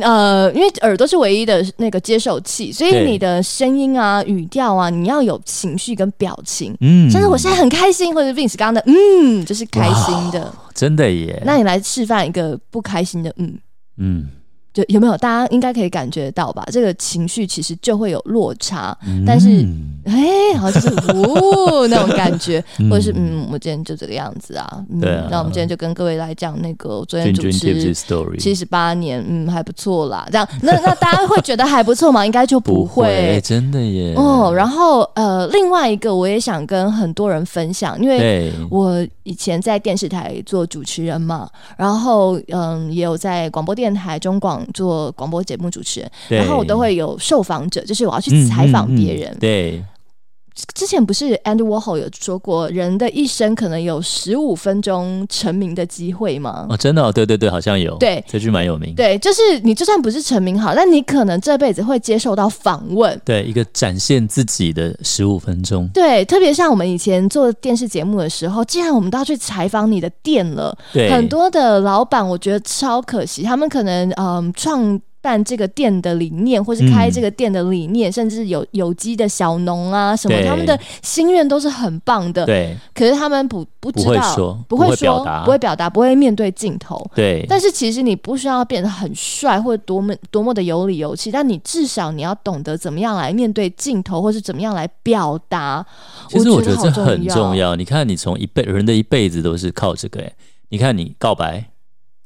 [0.00, 6.72] 呃，因为耳朵是唯一的那个接受器，所以你的声音啊、语调啊，你要有情绪跟表情。
[6.80, 10.54] 嗯，像是我现在很开心，或者 Vince 刚刚的嗯，就是开心的。
[10.72, 13.58] 真的耶，那你来示范一个不开心的嗯，
[13.98, 14.28] 嗯，
[14.72, 15.16] 就有没有？
[15.18, 16.64] 大家应该可以感觉到吧？
[16.72, 19.66] 这个情绪其实就会有落差，嗯但是
[20.04, 24.84] 哎、好像就是呜那种感觉， 或者是嗯，我今天就这个样子啊。
[24.90, 27.94] 嗯、对啊那我们今天就跟各位来讲那个我昨天主持
[28.38, 30.26] 七十八年，嗯，还不错啦。
[30.32, 32.24] 这样，那 那大家会觉得还不错吗？
[32.26, 33.04] 应该就不会。
[33.04, 49.36] 会，真的耶，哦，然后呃，另外一个我也想跟很多人分享，因为，我以前在电视台做主持人嘛，然后嗯，也有在广播电台中广做广播节目主持人，然后我都会有受访者，就是我要去嗯采访别人。
[49.38, 49.82] 对，
[50.74, 56.66] 之前不是 Andy Warhol 有说过，人的一生可能有十五分钟成名的机会吗？
[56.68, 63.18] 哦，真的、哦，对对对，好像有，对这句蛮有名，对，就是你就算不是成名好，但你可能这辈子会接受到访问。
[63.24, 82.44] 对，一个展现自己的十五分钟，对，特别像我们以前做电视节目的时候，既然我们都要去采访你的店了，对，很多的老板我觉得超可惜，他们可能嗯创办这个店的理念，或是开嗯这个店的理念，甚至有有机的小农啊什么，他们的心愿都是很棒的。
[82.44, 87.00] 对可是他们不不知不会道，说不不会表达不会表达，不会面对镜头。
[87.14, 95.86] 对，但是其实你不需要变得很帅或者多么多么的有理有气，但你至少你要懂得怎么样来面对镜头，或是怎么样来表达。
[96.28, 97.56] 其实我觉得这很重。
[97.56, 97.76] 要。
[97.76, 100.32] 你看，你从一辈人的一辈子都是靠这个、欸，
[100.70, 101.66] 你看你告白、对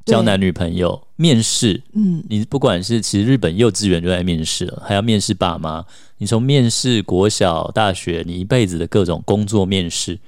[0.06, 5.84] 交男女朋友、面试，嗯，你不管是其实日本幼稚园就在面试了，还要面试爸妈。
[6.18, 10.18] 你从面试国小、大学，你一辈子的各种工作面试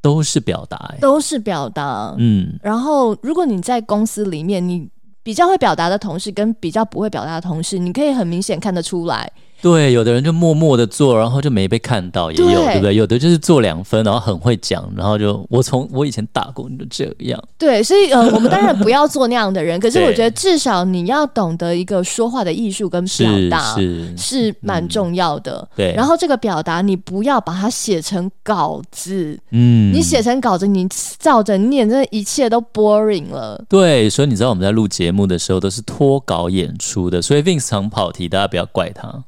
[0.00, 2.14] 都是表达、欸，都是表达。
[2.18, 4.88] 嗯，然后，如果你在公司里面，你
[5.22, 12.68] 比较会表达的同事跟比较不会表达的同事，你可以很明显看得出来，对，有的人就默默的做，然后就没被看到，也有，对。
[12.68, 12.94] 对不对？
[12.94, 23.74] 有的就是做两分，然后很会讲，然后就我从我以前打工就这样，对，所以呃，我们当然不要做那样的人，可是我觉得 至少你要懂得一个说话的艺术跟表是达。
[23.74, 25.92] 是，是蛮重要的，对。
[25.94, 29.92] 然后这个表达你不要把它写成稿子，嗯。
[29.92, 30.86] 你写成稿子，你
[31.18, 33.62] 照着念，这一切都 boring 了。
[33.68, 39.24] 对，所以你知道我们在录节目的时候都是脱稿演出的，所以 Vince 常跑题，大家不要怪他，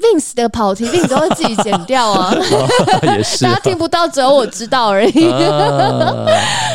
[0.00, 2.34] Vince 的跑题，Vince 都会自己剪掉啊，
[3.02, 5.30] 也是啊大家听不到，只有我知道而已。
[5.30, 6.26] 啊，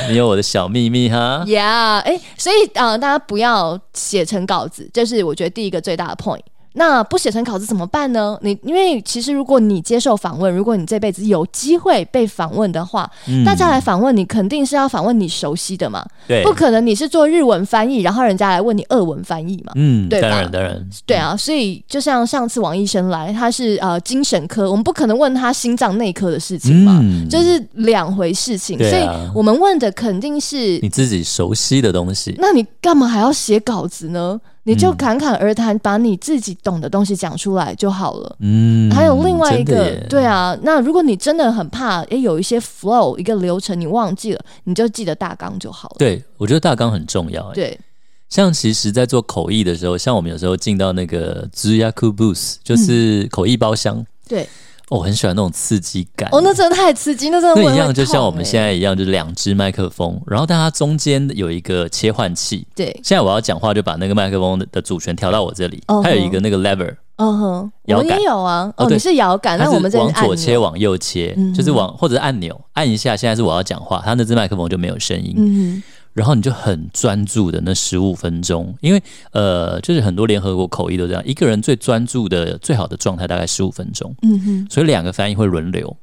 [0.09, 1.43] 你有我的小秘密哈。
[1.45, 6.41] Yeah，哎、所以啊、呃大家不要写成稿子，这是我觉得第一个最大的 point。
[6.77, 8.37] 那不写成稿子怎么办呢？
[8.41, 13.43] 你因为其实如果你接受访问，如果你这辈子有机会被访问的话，嗯。
[13.43, 16.43] 大家来访问你，肯定是要访问你熟悉的嘛，对。
[16.43, 19.71] 不可能你是做日文翻译，然后人家来问你俄文翻译嘛。
[19.75, 20.29] 嗯，对吧？
[20.29, 27.27] 当然当然，对啊，所以就像上次王医生来，他是呃精神科，我们不可能问他心脏内科的事情嘛，嗯。
[27.27, 28.77] 就是两回事情。
[28.77, 29.01] 所以
[29.33, 34.39] 我们问的肯定是你自己熟悉的东西，那你干嘛还要写稿子呢？
[34.67, 38.35] 你就嗯侃侃而谈，把你自己懂的东西讲出来就好了。
[38.41, 45.95] 嗯，还有另外一个对啊，那如果你真的很怕，诶，有一些 flow 一个流程你忘记了，你就记得大纲就好了。
[45.97, 47.47] 对我觉得大纲很重要。
[47.47, 47.79] 哎，对，
[48.27, 54.49] 像其实，在做口译的时候，像我们有时候进到那个 Zuyaku Booth，就是口译包厢，对，
[54.89, 56.29] 哦我很喜欢那种刺激感。
[56.31, 62.65] 哦，那真的太刺激，那真的会那一样，就像我们在现在一样，就是两支麦克风，然后但它中间有一个切换器。
[62.73, 68.71] 对，现在我要讲话，就把那个麦克风的的主权调到我这里哦，它有一个那个 lever，嗯哼，我们也有啊。
[68.77, 73.17] 哦，你是摇杆，那我们是往左切，往右切嗯，就是往或者是按钮按一下。
[73.17, 75.33] 现在是我要讲话，它那支麦克风就没有声音。
[75.37, 75.83] 嗯
[76.17, 79.03] 然后你就很专注的那十五分钟，因为
[79.33, 85.95] 呃，就是很多联合国口译都这样，一个人最专注的最好的状态大概十五分钟，哼，嗯哼，所以两个翻译会轮流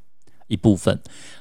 [0.47, 0.97] 一部分。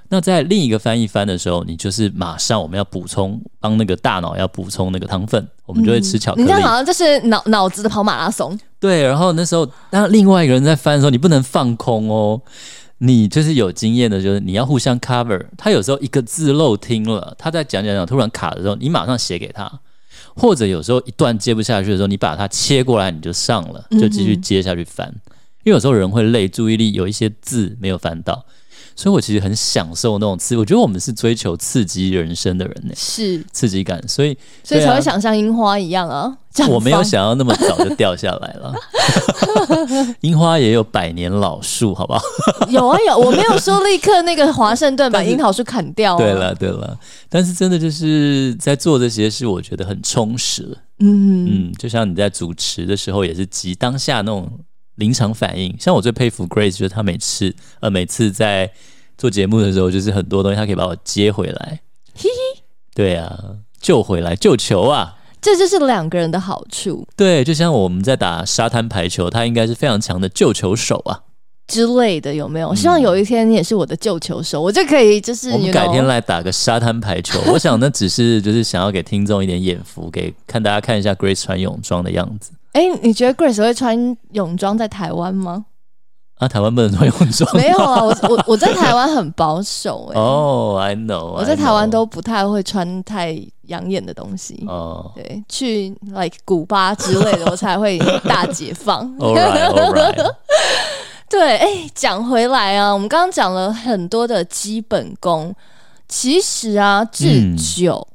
[0.10, 6.42] 那在另一个翻译翻的时候，你就是马上我们要补充，帮那个大脑要补充那个糖分，我们就会吃巧克力。
[6.42, 8.60] 你这样好像就是脑脑子的跑马拉松。
[8.80, 12.42] 对，然后那时候当另外一个人在翻的时候，你不能放空哦。
[13.00, 15.46] 你就是有经验的，就是你要互相 cover。
[15.58, 19.66] 他有时候一个字漏听了，他在讲讲讲突然卡的时候，你马上写给他；
[20.36, 25.14] 或者有时候一段接不下去的时候，你把它切过来，你就上了，就继续接下去翻。
[25.64, 28.46] 因为有时候人会累，注意力有一些字没有翻到，
[28.96, 30.56] 所以我其实很享受那种刺。
[30.58, 36.38] 我觉得我们是追求刺激人生的人呢，是，刺激感，所以所以才会想像樱花一样啊。
[36.54, 38.74] 绽 我没有想要那么早就掉下来了。
[40.22, 42.22] 樱花也有百年老树，好不好？
[42.70, 46.18] 有啊有，我没有说立刻那个华盛顿把樱桃树砍掉、啊。
[46.18, 50.78] 对了，对了，但是真的就是在做这些事，我觉得很充实。
[51.00, 54.48] 嗯，嗯，就像你在主持的时候，也是集当下那种
[54.96, 55.76] 临场反应。
[55.80, 58.72] 像我最佩服 Grace，就是她每次呃每次在
[59.18, 61.80] 做节目的时候，就是很多东西她可以把我接回来。
[62.16, 65.18] 嘿嘿，对啊，救回来，救球啊！
[65.42, 71.24] 这就是两个人的好处对，就像我们在打沙滩排球，他应该是非常强的救球手啊。
[71.68, 72.74] 之类的，有没有？
[72.76, 82.52] 希望有一天你也是我的救球手，我就可以就是我们改天来打个沙滩排球， 我想那只是就是想要给听众一点眼福，给看大家看一下 Grace 穿泳装的样子。
[82.74, 85.66] 哎、你觉得 Grace 会穿泳装在台湾吗？
[86.40, 87.56] 啊，台湾不能穿泳装？
[87.56, 94.66] 没有啊，我我我在台湾很保守哎、哦、i know，我在台湾都不太会穿太养眼的东西。
[94.68, 95.12] 哦。
[95.16, 99.08] 对，去 like 古巴之类的，我才会大解放。
[99.20, 100.34] All right, all right，
[101.30, 105.54] 对，哎，讲回来啊，我们刚刚讲了很多的基本功，
[106.08, 108.08] 其实啊，制嗯酒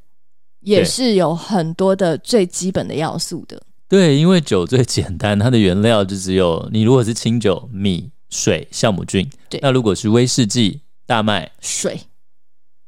[0.60, 3.62] 也是有很多的最基本的要素的。
[3.88, 11.98] 对，因为酒最简单，它的原料就只有你如果是清酒、米、水、酵母菌，对那如果是威士忌、大麦、水，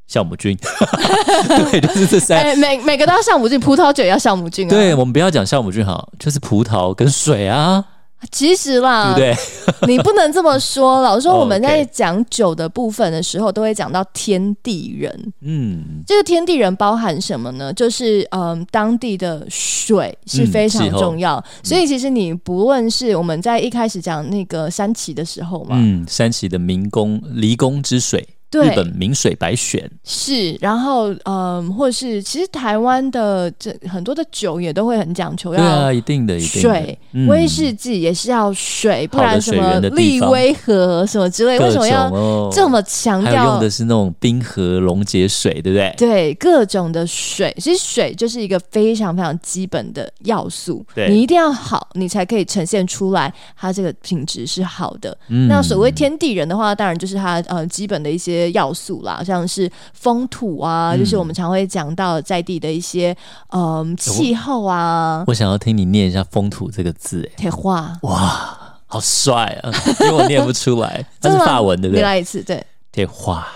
[0.07, 0.55] 酵母菌，
[1.71, 2.41] 对，就是这三。
[2.45, 4.71] 欸，每每个都要酵母菌，葡萄酒也要酵母菌啊。
[4.71, 7.83] 对，我们不要讲酵母菌好，就是葡萄跟水啊，
[8.31, 9.39] 其实啦，对不
[9.87, 9.89] 对？
[9.97, 11.01] 你不能这么说。
[11.03, 15.33] 老实说， 哦我们在讲酒的部分的时候，都会讲到天地人。
[15.41, 17.73] 嗯，这个天地人包含什么呢？
[17.73, 37.29] 就是嗯，当地的水是非常重要，所以其实你不论是我们在一开始讲那个山崎的时候嘛，嗯，山崎的民工离宫之水，对日本名水白选，是，然后嗯，或是其实台湾的这很多的酒也都会很讲求要对啊，一定的，一定水，嗯。
[37.29, 43.71] 威士忌也是要水，不然什么利威河什么之类，为什么要哦，这么强还有用的？
[43.71, 45.95] 是那种冰河溶解水，对不对？
[45.97, 51.09] 对各种的水，其实水就是一个非常非常基本的要素，对。
[51.09, 55.17] 你一定要好，你才可以呈现出来它这个品质是好的。
[55.29, 55.47] 嗯。
[55.47, 60.99] 那所谓天地人的话，当然就是它呃基本的一些要素啦，像是风土啊，嗯。
[60.99, 63.17] 就是我们常会讲到在地的一些
[63.53, 67.97] 嗯气候啊，我想要听你念一下“风土”这个字，哎，铁画。
[68.03, 69.71] 哇，好帅啊！
[70.01, 71.45] 因为我念不出来， 它真的吗？
[71.45, 72.01] 是法文，对不对？
[72.01, 73.47] 你来一次，对，铁画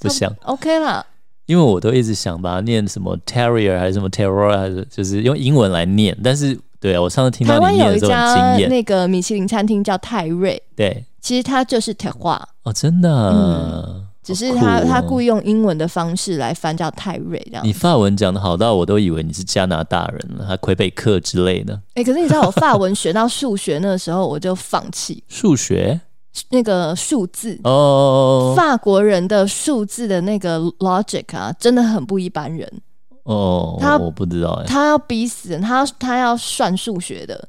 [0.00, 1.04] 不像，OK 啦。
[1.46, 17.72] 因为我都一直想把它念什么 terrier 还是什么 terror，还是就是用英文来念，但是对啊，我上次听到你念的时候很家惊艳，那个米其林餐厅叫泰瑞，对，其实它就是铁画，哦，真的只是他他故意用英文的方式来翻叫泰瑞这样你。
[17.72, 21.80] 法文讲的好到我都以为你是加拿大人了，还魁北克之类的。
[21.94, 26.00] 哎、可是你知道我法文学到数学那个时候我就放弃数学
[26.50, 27.58] 那个数字。
[27.64, 32.70] 哦法国人的数字的那个 logic 啊，真的很不一般人。
[33.24, 37.48] 哦，他我不知道哎，他要逼死人，他要他要算数学的，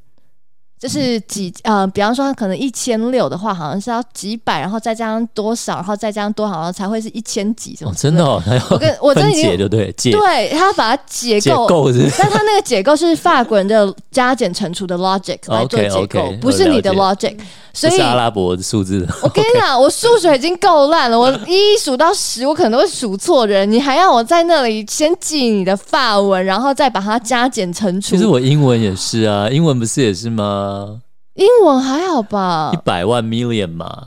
[0.84, 11.68] 就是几呃，比方说可能一千六的话，好像是要几百，然后再加上多少，然后再加上多少，然后才会是一千几什么哦，真的哦，我跟我真的已经对，解对他要把它解解构。
[11.68, 17.38] 构是是但他那个解构是法国人的加减乘除的 logic 来做解构不是你的 logic。
[17.76, 19.08] 所以是阿拉伯的数字的。
[19.24, 23.72] 我跟你讲，我数学已经够烂了，我一数到十，我可能都会数错人。
[23.72, 28.18] 你还要我在那里先记你的法文，然后再把它加减乘除其。
[28.20, 30.73] 实我英文也是啊，英文不是也是吗？
[31.36, 32.78] 英文还好吧一？
[32.86, 34.06] 百万 million 嘛，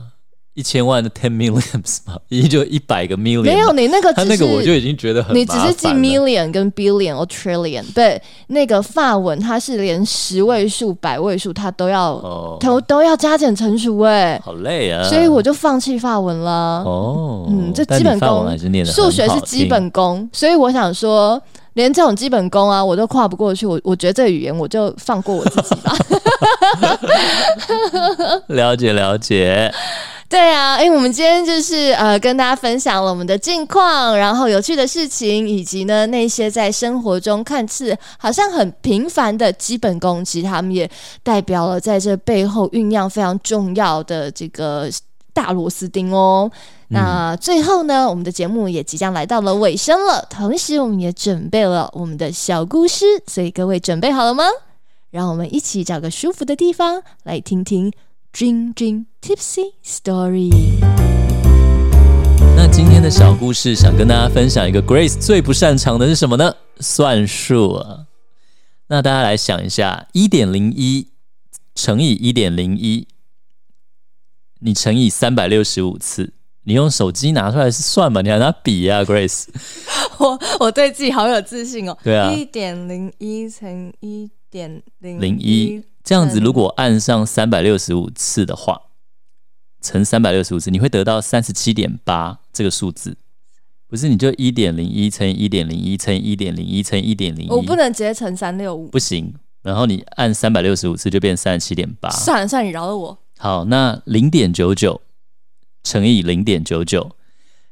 [0.55, 3.43] 一千万的 ten millions 嘛， 一就一百个 million 嘛。
[3.43, 15.03] 没有，你那个他那个我就已经觉得很你只是记 million 跟 billion or trillion，对，那个法文它是连十位数、百位数它都要哦，都都要加减乘除哎，好累啊。
[15.09, 16.83] 所以我就放弃法文了。
[16.87, 21.43] 哦，嗯，这基本功还是念的数学是基本功，所以我想说，
[21.77, 23.67] 连这种基本功啊，我都跨不过去。
[23.67, 25.95] 我我觉得这语言我就放过我自己吧。
[28.49, 29.73] 了 解了解。
[30.29, 40.91] 对啊，因为我们今天就是呃跟大家分享了我们的近况，然后有趣的事情，以及呢那些在生活中看似好像很平凡的基本功，其实他们也
[41.23, 44.91] 代表了在这背后酝酿非常重要的这个
[45.37, 46.51] 大螺丝钉哦。
[46.89, 54.45] 那最后呢，我们的节目也即将来到了尾声了，同时我们也准备了我们的小故事，所以各位准备好了吗？
[55.11, 57.93] 让我们一起找个舒服的地方来听听
[58.33, 60.51] Dream Dream Tipsy Story。
[62.57, 66.55] 那今天的小故事想跟大家分享一个 Grace 最不擅长的是什么呢？
[66.81, 68.07] 算术啊。
[68.89, 71.09] 那大家来想一下，一点零一
[71.75, 73.09] 乘以一点零一，
[74.61, 76.33] 你乘以三百六十五次，
[76.65, 78.23] 你用手机拿出来是算嘛？
[78.23, 79.55] 你还拿笔呀、 g r a c e
[80.19, 81.97] 我我对自己好有自信哦。
[82.03, 88.81] 对啊一点零一乘一点零零一这样子，如果按上三百六十五次的话，
[89.83, 93.19] 乘三百六十五次，你会得到三十七点八这个数字。
[93.89, 98.89] 不是，你就一点零一乘以一点零一乘以一点零一乘以一点零一，我不能直接乘三六五。
[98.89, 99.35] 不行。
[99.63, 102.09] 然后你按三百六十五次就变三十七点八。
[102.11, 103.19] 算了算了，你饶了我。
[103.39, 105.03] 好，那零点九九
[105.85, 107.17] 乘以零点九九，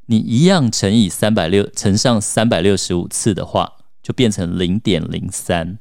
[0.07, 5.79] 你一样乘以三百六乘上三百六十五次的话，就变成零点零三。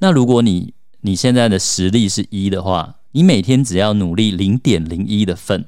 [0.00, 5.66] 那如果你你现在的实力是一的话，你每天只要努力零点零一的份，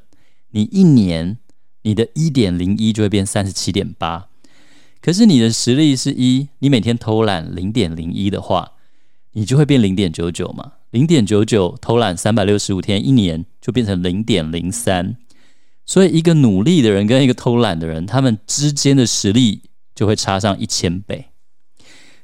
[0.51, 1.39] 你一年
[1.83, 4.29] 你的一点零一就会变三十七点八。
[5.01, 8.73] 可是你的实力是一，你每天偷懒零点零一的话，
[9.33, 10.73] 你就会变零点九九嘛。
[10.93, 15.17] 零点九九偷懒三百六十五天，一年就变成零点零三。
[15.87, 19.63] 所以，一个努力的人跟一个偷懒的人，他们之间的实力
[19.95, 21.29] 就会差上一千倍。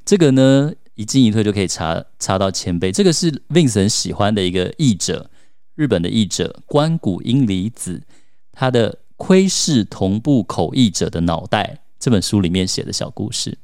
[0.05, 2.91] 这个呢，一进一退就可以差差到千倍。
[2.91, 5.31] 这个是 Vince 很喜欢的一个译者，
[5.73, 8.03] 日本的译者关谷英里子，
[8.51, 13.57] 他的《窥视同步口译者的脑袋》这本书里面写的小故事。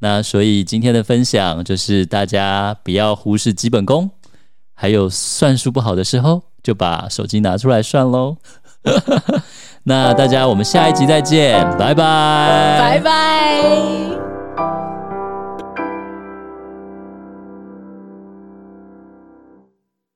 [0.00, 4.10] 那所以今天的分享就是大家不要忽视基本功，
[4.76, 8.36] 还有算术不好的时候就把手机拿出来算喽。
[9.82, 13.62] 那大家我们下一集再见，拜拜，拜拜。